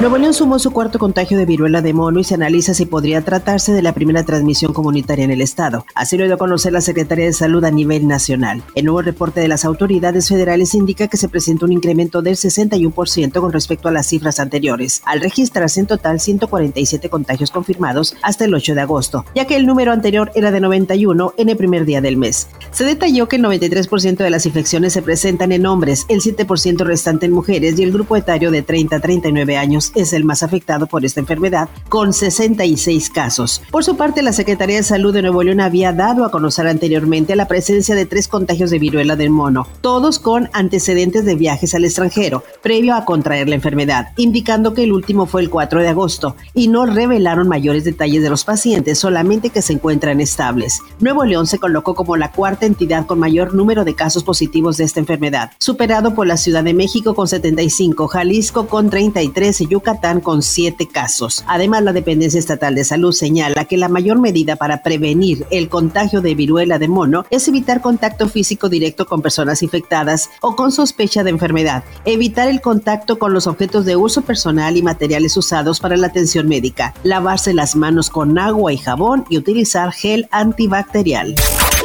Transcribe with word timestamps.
Nuevo 0.00 0.16
León 0.16 0.32
sumó 0.32 0.58
su 0.58 0.70
cuarto 0.70 0.98
contagio 0.98 1.36
de 1.36 1.44
viruela 1.44 1.82
de 1.82 1.92
mono 1.92 2.20
y 2.20 2.24
se 2.24 2.32
analiza 2.32 2.72
si 2.72 2.86
podría 2.86 3.20
tratarse 3.20 3.74
de 3.74 3.82
la 3.82 3.92
primera 3.92 4.24
transmisión 4.24 4.72
comunitaria 4.72 5.26
en 5.26 5.30
el 5.30 5.42
estado. 5.42 5.84
Así 5.94 6.16
lo 6.16 6.24
dio 6.24 6.36
a 6.36 6.38
conocer 6.38 6.72
la 6.72 6.80
Secretaría 6.80 7.26
de 7.26 7.34
Salud 7.34 7.62
a 7.64 7.70
nivel 7.70 8.08
nacional. 8.08 8.62
El 8.74 8.86
nuevo 8.86 9.02
reporte 9.02 9.40
de 9.40 9.48
las 9.48 9.66
autoridades 9.66 10.26
federales 10.30 10.74
indica 10.74 11.06
que 11.08 11.18
se 11.18 11.28
presenta 11.28 11.66
un 11.66 11.72
incremento 11.72 12.22
del 12.22 12.36
61% 12.36 13.40
con 13.42 13.52
respecto 13.52 13.88
a 13.88 13.92
las 13.92 14.06
cifras 14.06 14.40
anteriores, 14.40 15.02
al 15.04 15.20
registrarse 15.20 15.80
en 15.80 15.86
total 15.86 16.18
147 16.18 17.10
contagios 17.10 17.50
confirmados 17.50 18.16
hasta 18.22 18.46
el 18.46 18.54
8 18.54 18.74
de 18.74 18.80
agosto, 18.80 19.26
ya 19.34 19.44
que 19.44 19.56
el 19.56 19.66
número 19.66 19.92
anterior 19.92 20.32
era 20.34 20.50
de 20.50 20.60
91 20.60 21.34
en 21.36 21.50
el 21.50 21.58
primer 21.58 21.84
día 21.84 22.00
del 22.00 22.16
mes. 22.16 22.48
Se 22.70 22.84
detalló 22.84 23.28
que 23.28 23.36
el 23.36 23.42
93% 23.42 24.16
de 24.16 24.30
las 24.30 24.46
infecciones 24.46 24.94
se 24.94 25.02
presentan 25.02 25.52
en 25.52 25.66
hombres, 25.66 26.06
el 26.08 26.22
7% 26.22 26.86
restante 26.86 27.26
en 27.26 27.32
mujeres 27.32 27.78
y 27.78 27.82
el 27.82 27.92
grupo 27.92 28.16
etario 28.16 28.50
de 28.50 28.62
30 28.62 28.96
a 28.96 29.00
39 29.00 29.58
años 29.58 29.89
es 29.94 30.12
el 30.12 30.24
más 30.24 30.42
afectado 30.42 30.86
por 30.86 31.04
esta 31.04 31.20
enfermedad, 31.20 31.68
con 31.88 32.12
66 32.12 33.10
casos. 33.10 33.62
Por 33.70 33.84
su 33.84 33.96
parte, 33.96 34.22
la 34.22 34.32
Secretaría 34.32 34.76
de 34.76 34.82
Salud 34.82 35.12
de 35.12 35.22
Nuevo 35.22 35.42
León 35.42 35.60
había 35.60 35.92
dado 35.92 36.24
a 36.24 36.30
conocer 36.30 36.66
anteriormente 36.66 37.36
la 37.36 37.48
presencia 37.48 37.94
de 37.94 38.06
tres 38.06 38.28
contagios 38.28 38.70
de 38.70 38.78
viruela 38.78 39.16
del 39.16 39.30
mono, 39.30 39.66
todos 39.80 40.18
con 40.18 40.48
antecedentes 40.52 41.24
de 41.24 41.34
viajes 41.34 41.74
al 41.74 41.84
extranjero, 41.84 42.44
previo 42.62 42.94
a 42.94 43.04
contraer 43.04 43.48
la 43.48 43.54
enfermedad, 43.54 44.08
indicando 44.16 44.74
que 44.74 44.84
el 44.84 44.92
último 44.92 45.26
fue 45.26 45.42
el 45.42 45.50
4 45.50 45.82
de 45.82 45.88
agosto, 45.88 46.36
y 46.54 46.68
no 46.68 46.86
revelaron 46.86 47.48
mayores 47.48 47.84
detalles 47.84 48.22
de 48.22 48.30
los 48.30 48.44
pacientes, 48.44 48.98
solamente 48.98 49.50
que 49.50 49.62
se 49.62 49.72
encuentran 49.72 50.20
estables. 50.20 50.80
Nuevo 50.98 51.24
León 51.24 51.46
se 51.46 51.58
colocó 51.58 51.94
como 51.94 52.16
la 52.16 52.32
cuarta 52.32 52.66
entidad 52.66 53.06
con 53.06 53.18
mayor 53.18 53.54
número 53.54 53.84
de 53.84 53.94
casos 53.94 54.24
positivos 54.24 54.76
de 54.76 54.84
esta 54.84 55.00
enfermedad, 55.00 55.52
superado 55.58 56.14
por 56.14 56.26
la 56.26 56.36
Ciudad 56.36 56.64
de 56.64 56.74
México 56.74 57.14
con 57.14 57.28
75, 57.28 58.08
Jalisco 58.08 58.66
con 58.66 58.90
33 58.90 59.60
y 59.60 59.66
Yucatán 59.80 60.20
con 60.20 60.42
siete 60.42 60.86
casos. 60.86 61.42
Además, 61.46 61.82
la 61.82 61.94
Dependencia 61.94 62.38
Estatal 62.38 62.74
de 62.74 62.84
Salud 62.84 63.12
señala 63.12 63.64
que 63.64 63.78
la 63.78 63.88
mayor 63.88 64.20
medida 64.20 64.56
para 64.56 64.82
prevenir 64.82 65.46
el 65.50 65.70
contagio 65.70 66.20
de 66.20 66.34
viruela 66.34 66.78
de 66.78 66.88
mono 66.88 67.24
es 67.30 67.48
evitar 67.48 67.80
contacto 67.80 68.28
físico 68.28 68.68
directo 68.68 69.06
con 69.06 69.22
personas 69.22 69.62
infectadas 69.62 70.28
o 70.42 70.54
con 70.54 70.70
sospecha 70.70 71.24
de 71.24 71.30
enfermedad, 71.30 71.82
evitar 72.04 72.48
el 72.48 72.60
contacto 72.60 73.18
con 73.18 73.32
los 73.32 73.46
objetos 73.46 73.86
de 73.86 73.96
uso 73.96 74.20
personal 74.20 74.76
y 74.76 74.82
materiales 74.82 75.36
usados 75.38 75.80
para 75.80 75.96
la 75.96 76.08
atención 76.08 76.46
médica, 76.46 76.94
lavarse 77.02 77.54
las 77.54 77.74
manos 77.74 78.10
con 78.10 78.38
agua 78.38 78.72
y 78.72 78.76
jabón 78.76 79.24
y 79.30 79.38
utilizar 79.38 79.92
gel 79.92 80.28
antibacterial. 80.30 81.34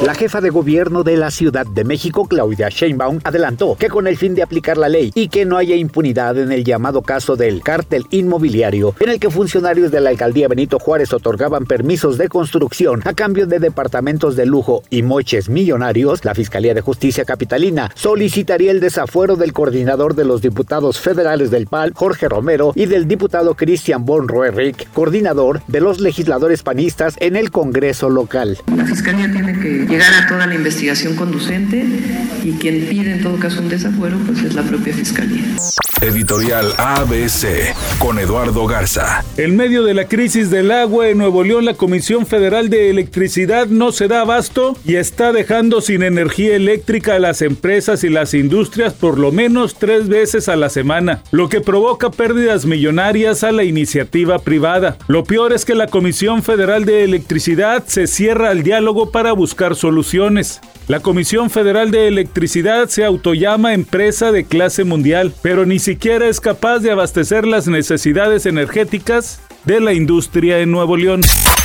La 0.00 0.14
jefa 0.14 0.40
de 0.40 0.50
gobierno 0.50 1.02
de 1.02 1.16
la 1.16 1.28
Ciudad 1.32 1.66
de 1.66 1.82
México, 1.82 2.28
Claudia 2.28 2.68
Sheinbaum, 2.68 3.18
adelantó 3.24 3.74
que 3.76 3.88
con 3.88 4.06
el 4.06 4.16
fin 4.16 4.32
de 4.36 4.44
aplicar 4.44 4.76
la 4.78 4.88
ley 4.88 5.10
y 5.12 5.26
que 5.26 5.44
no 5.44 5.56
haya 5.56 5.74
impunidad 5.74 6.38
en 6.38 6.52
el 6.52 6.62
llamado 6.62 7.02
caso 7.02 7.34
del 7.34 7.64
cártel 7.64 8.06
inmobiliario, 8.10 8.94
en 9.00 9.08
el 9.08 9.18
que 9.18 9.28
funcionarios 9.28 9.90
de 9.90 10.00
la 10.00 10.10
alcaldía 10.10 10.46
Benito 10.46 10.78
Juárez 10.78 11.12
otorgaban 11.12 11.66
permisos 11.66 12.16
de 12.16 12.28
construcción 12.28 13.02
a 13.06 13.12
cambio 13.12 13.48
de 13.48 13.58
departamentos 13.58 14.36
de 14.36 14.46
lujo 14.46 14.84
y 14.88 15.02
moches 15.02 15.48
millonarios, 15.48 16.24
la 16.24 16.36
Fiscalía 16.36 16.74
de 16.74 16.80
Justicia 16.80 17.24
Capitalina 17.24 17.90
solicitaría 17.96 18.70
el 18.70 18.78
desafuero 18.78 19.34
del 19.34 19.52
coordinador 19.52 20.14
de 20.14 20.24
los 20.24 20.42
diputados 20.42 21.00
federales 21.00 21.50
del 21.50 21.66
PAL, 21.66 21.92
Jorge 21.92 22.28
Romero, 22.28 22.72
y 22.76 22.86
del 22.86 23.08
diputado 23.08 23.56
Cristian 23.56 24.04
Von 24.04 24.28
Roerich, 24.28 24.88
coordinador 24.92 25.60
de 25.66 25.80
los 25.80 25.98
legisladores 25.98 26.62
panistas 26.62 27.16
en 27.18 27.34
el 27.34 27.50
Congreso 27.50 28.08
local. 28.08 28.58
La 28.76 28.86
Fiscalía 28.86 29.28
tiene 29.32 29.58
que 29.58 29.87
llegar 29.88 30.12
a 30.14 30.26
toda 30.26 30.46
la 30.46 30.54
investigación 30.54 31.16
conducente 31.16 31.84
y 32.44 32.52
quien 32.52 32.86
pide 32.86 33.12
en 33.12 33.22
todo 33.22 33.38
caso 33.38 33.60
un 33.60 33.68
desafuero 33.68 34.18
pues 34.26 34.42
es 34.42 34.54
la 34.54 34.62
propia 34.62 34.94
Fiscalía. 34.94 35.44
Editorial 36.00 36.74
ABC 36.78 37.74
con 37.98 38.20
Eduardo 38.20 38.66
Garza. 38.66 39.24
En 39.36 39.56
medio 39.56 39.82
de 39.82 39.94
la 39.94 40.04
crisis 40.04 40.48
del 40.48 40.70
agua 40.70 41.08
en 41.08 41.18
Nuevo 41.18 41.42
León, 41.42 41.64
la 41.64 41.74
Comisión 41.74 42.24
Federal 42.24 42.70
de 42.70 42.90
Electricidad 42.90 43.66
no 43.66 43.90
se 43.90 44.06
da 44.06 44.20
abasto 44.20 44.76
y 44.84 44.94
está 44.94 45.32
dejando 45.32 45.80
sin 45.80 46.04
energía 46.04 46.54
eléctrica 46.54 47.16
a 47.16 47.18
las 47.18 47.42
empresas 47.42 48.04
y 48.04 48.10
las 48.10 48.32
industrias 48.32 48.92
por 48.94 49.18
lo 49.18 49.32
menos 49.32 49.74
tres 49.74 50.08
veces 50.08 50.48
a 50.48 50.54
la 50.54 50.68
semana, 50.68 51.22
lo 51.32 51.48
que 51.48 51.60
provoca 51.60 52.10
pérdidas 52.10 52.64
millonarias 52.64 53.42
a 53.42 53.50
la 53.50 53.64
iniciativa 53.64 54.38
privada. 54.38 54.98
Lo 55.08 55.24
peor 55.24 55.52
es 55.52 55.64
que 55.64 55.74
la 55.74 55.88
Comisión 55.88 56.44
Federal 56.44 56.84
de 56.84 57.02
Electricidad 57.02 57.84
se 57.86 58.06
cierra 58.06 58.50
al 58.50 58.62
diálogo 58.62 59.10
para 59.10 59.32
buscar 59.32 59.74
soluciones. 59.78 60.60
La 60.88 61.00
Comisión 61.00 61.50
Federal 61.50 61.90
de 61.90 62.08
Electricidad 62.08 62.88
se 62.88 63.04
autollama 63.04 63.74
empresa 63.74 64.32
de 64.32 64.44
clase 64.44 64.84
mundial, 64.84 65.34
pero 65.42 65.66
ni 65.66 65.78
siquiera 65.78 66.26
es 66.26 66.40
capaz 66.40 66.78
de 66.78 66.90
abastecer 66.90 67.46
las 67.46 67.66
necesidades 67.66 68.46
energéticas 68.46 69.40
de 69.64 69.80
la 69.80 69.92
industria 69.92 70.60
en 70.60 70.70
Nuevo 70.70 70.96
León. 70.96 71.20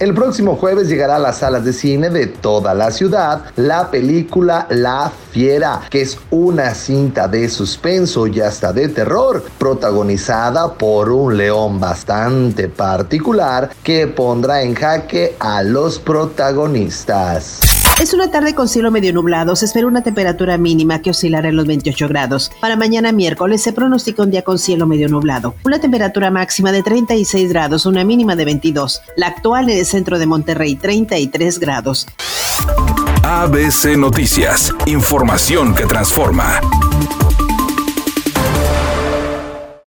El 0.00 0.12
próximo 0.12 0.56
jueves 0.56 0.88
llegará 0.88 1.16
a 1.16 1.20
las 1.20 1.38
salas 1.38 1.64
de 1.64 1.72
cine 1.72 2.10
de 2.10 2.26
toda 2.26 2.74
la 2.74 2.90
ciudad 2.90 3.44
la 3.54 3.92
película 3.92 4.66
La 4.68 5.12
Fiera, 5.30 5.82
que 5.88 6.02
es 6.02 6.18
una 6.30 6.74
cinta 6.74 7.28
de 7.28 7.48
suspenso 7.48 8.26
y 8.26 8.40
hasta 8.40 8.72
de 8.72 8.88
terror, 8.88 9.44
protagonizada 9.58 10.74
por 10.74 11.10
un 11.10 11.36
león 11.36 11.78
bastante 11.78 12.68
particular 12.68 13.70
que 13.84 14.08
pondrá 14.08 14.62
en 14.62 14.74
jaque 14.74 15.36
a 15.38 15.62
los 15.62 16.00
protagonistas. 16.00 17.73
Es 18.00 18.12
una 18.12 18.30
tarde 18.30 18.54
con 18.54 18.68
cielo 18.68 18.90
medio 18.90 19.12
nublado. 19.12 19.56
Se 19.56 19.64
espera 19.64 19.86
una 19.86 20.02
temperatura 20.02 20.58
mínima 20.58 21.00
que 21.00 21.10
oscilará 21.10 21.48
en 21.48 21.56
los 21.56 21.66
28 21.66 22.08
grados. 22.08 22.50
Para 22.60 22.76
mañana 22.76 23.12
miércoles 23.12 23.62
se 23.62 23.72
pronostica 23.72 24.22
un 24.22 24.30
día 24.30 24.42
con 24.42 24.58
cielo 24.58 24.86
medio 24.86 25.08
nublado. 25.08 25.54
Una 25.64 25.78
temperatura 25.78 26.30
máxima 26.30 26.72
de 26.72 26.82
36 26.82 27.48
grados, 27.48 27.86
una 27.86 28.04
mínima 28.04 28.36
de 28.36 28.44
22. 28.44 29.00
La 29.16 29.28
actual 29.28 29.70
en 29.70 29.78
el 29.78 29.86
centro 29.86 30.18
de 30.18 30.26
Monterrey, 30.26 30.74
33 30.76 31.58
grados. 31.58 32.06
ABC 33.22 33.96
Noticias. 33.96 34.74
Información 34.86 35.74
que 35.74 35.86
transforma. 35.86 36.60